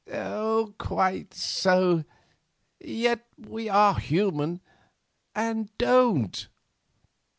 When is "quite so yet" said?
0.79-3.27